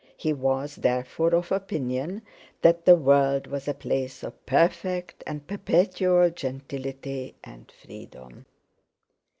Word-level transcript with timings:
He 0.17 0.33
was 0.33 0.77
therefore 0.77 1.35
of 1.35 1.51
opinion 1.51 2.23
that 2.63 2.85
the 2.85 2.95
world 2.95 3.45
was 3.45 3.67
a 3.67 3.75
place 3.75 4.23
of 4.23 4.43
perfect 4.47 5.23
and 5.27 5.45
perpetual 5.45 6.31
gentility 6.31 7.35
and 7.43 7.71
freedom. 7.71 8.47